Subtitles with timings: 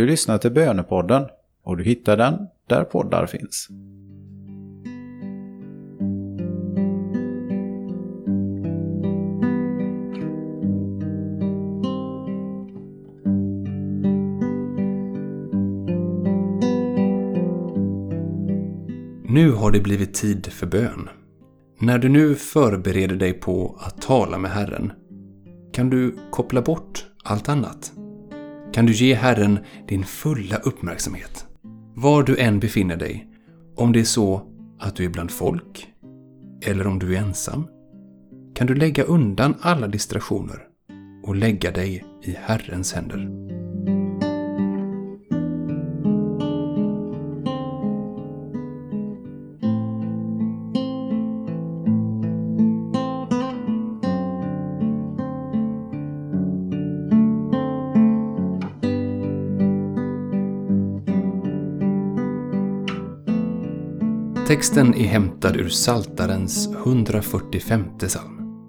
[0.00, 1.26] Du lyssnar till Bönepodden
[1.64, 3.68] och du hittar den där poddar finns.
[19.28, 21.08] Nu har det blivit tid för bön.
[21.80, 24.92] När du nu förbereder dig på att tala med Herren
[25.72, 27.92] kan du koppla bort allt annat.
[28.72, 29.58] Kan du ge Herren
[29.88, 31.46] din fulla uppmärksamhet.
[31.94, 33.28] Var du än befinner dig.
[33.76, 34.42] Om det är så
[34.78, 35.88] att du är bland folk
[36.66, 37.66] eller om du är ensam.
[38.54, 40.58] Kan du lägga undan alla distraktioner
[41.22, 43.28] och lägga dig i Herrens händer.
[64.50, 68.62] Texten är hämtad ur Saltarens 145 psalm.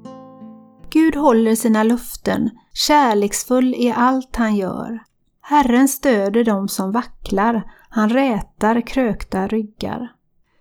[0.90, 5.00] Gud håller sina luften, kärleksfull i allt han gör.
[5.42, 10.12] Herren stöder dem som vacklar, han rätar krökta ryggar.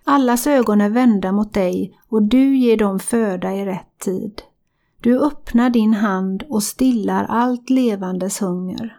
[0.03, 4.41] Allas ögon är vända mot dig och du ger dem föda i rätt tid.
[5.01, 8.97] Du öppnar din hand och stillar allt levandes hunger.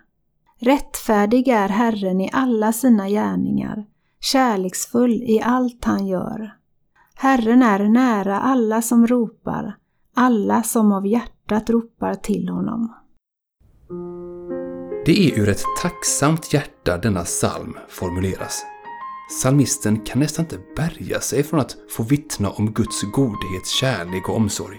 [0.58, 3.84] Rättfärdig är Herren i alla sina gärningar
[4.22, 6.52] kärleksfull i allt han gör.
[7.14, 9.76] Herren är nära alla som ropar,
[10.14, 12.94] alla som av hjärtat ropar till honom.
[15.06, 18.64] Det är ur ett tacksamt hjärta denna psalm formuleras.
[19.28, 24.36] Psalmisten kan nästan inte bärga sig från att få vittna om Guds godhet, kärlek och
[24.36, 24.78] omsorg.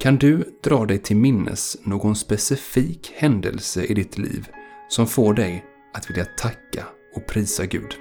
[0.00, 4.48] Kan du dra dig till minnes någon specifik händelse i ditt liv
[4.88, 6.84] som får dig att vilja tacka
[7.16, 7.96] och prisa Gud?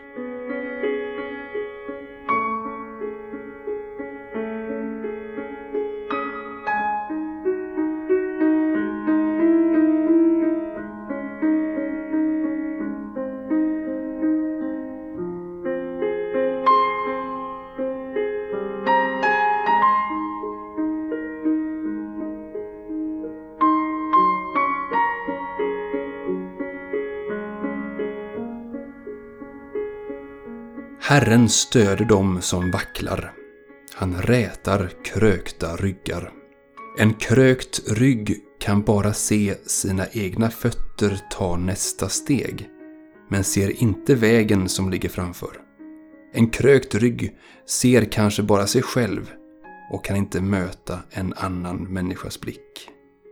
[31.12, 33.34] Herren stöder dem som vacklar.
[33.94, 36.32] Han rätar krökta ryggar.
[36.98, 42.70] En krökt rygg kan bara se sina egna fötter ta nästa steg,
[43.30, 45.52] men ser inte vägen som ligger framför.
[46.34, 49.32] En krökt rygg ser kanske bara sig själv
[49.92, 52.90] och kan inte möta en annan människas blick,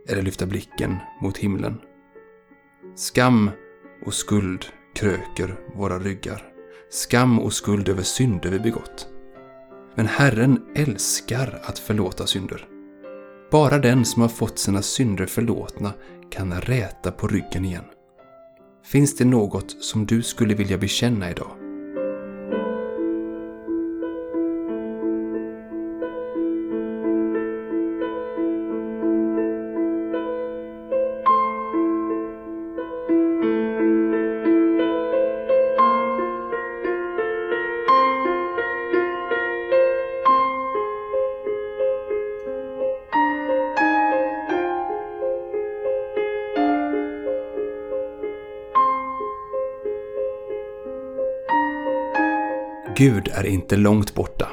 [0.08, 1.80] eller lyfta blicken mot himlen.
[2.96, 3.50] Skam
[4.06, 6.49] och skuld kröker våra ryggar
[6.90, 9.08] skam och skuld över synder vi begått.
[9.94, 12.66] Men Herren älskar att förlåta synder.
[13.50, 15.92] Bara den som har fått sina synder förlåtna
[16.30, 17.84] kan räta på ryggen igen.
[18.84, 21.50] Finns det något som du skulle vilja bekänna idag?
[53.00, 54.48] Gud är inte långt borta.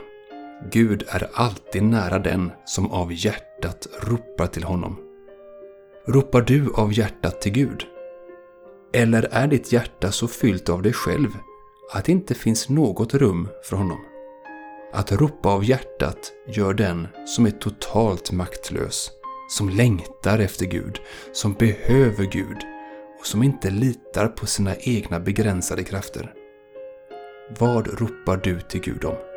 [0.72, 4.98] Gud är alltid nära den som av hjärtat ropar till honom.
[6.08, 7.84] Ropar du av hjärtat till Gud?
[8.94, 11.30] Eller är ditt hjärta så fyllt av dig själv
[11.94, 14.00] att det inte finns något rum för honom?
[14.94, 19.12] Att ropa av hjärtat gör den som är totalt maktlös,
[19.50, 21.00] som längtar efter Gud,
[21.32, 22.58] som behöver Gud
[23.20, 26.34] och som inte litar på sina egna begränsade krafter.
[27.50, 29.37] Vad ropar du till Gud om?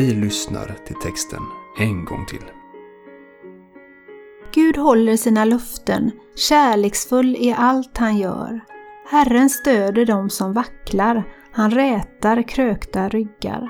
[0.00, 1.42] Vi lyssnar till texten
[1.78, 2.44] en gång till.
[4.54, 8.60] Gud håller sina löften, kärleksfull i allt han gör.
[9.10, 13.68] Herren stöder dem som vacklar, han rätar krökta ryggar.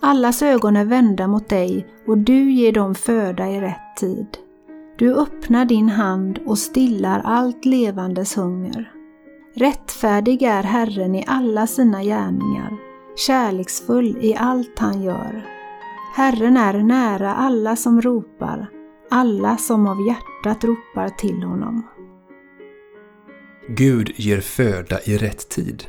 [0.00, 4.28] Allas ögon är vända mot dig och du ger dem föda i rätt tid.
[4.98, 8.92] Du öppnar din hand och stillar allt levandes hunger.
[9.54, 12.76] Rättfärdig är Herren i alla sina gärningar,
[13.16, 15.53] kärleksfull i allt han gör.
[16.16, 18.66] Herren är nära alla som ropar,
[19.10, 21.86] alla som av hjärtat ropar till honom.
[23.68, 25.84] Gud ger föda i rätt tid.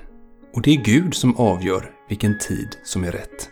[0.53, 3.49] Och det är Gud som avgör vilken tid som är rätt.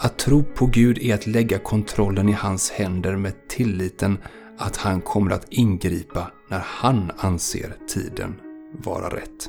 [0.00, 4.18] Att tro på Gud är att lägga kontrollen i hans händer med tilliten
[4.58, 8.40] att han kommer att ingripa när han anser tiden
[8.72, 9.48] vara rätt.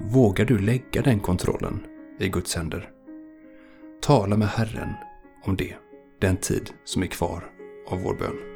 [0.00, 1.80] Vågar du lägga den kontrollen
[2.18, 2.90] i Guds händer?
[4.00, 4.90] Tala med Herren
[5.48, 5.74] om det,
[6.20, 7.44] den tid som är kvar
[7.86, 8.55] av vår bön.